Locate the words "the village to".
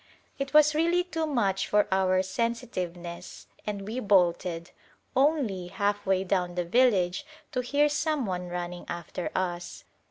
6.55-7.61